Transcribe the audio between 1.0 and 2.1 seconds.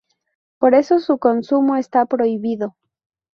consumo está